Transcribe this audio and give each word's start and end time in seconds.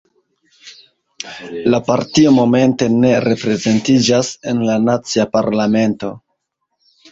La 1.73 1.79
partio 1.89 2.31
momente 2.39 2.89
ne 2.95 3.13
reprezentiĝas 3.27 4.33
en 4.55 4.67
la 4.71 4.81
nacia 4.89 5.29
parlamento. 5.39 6.15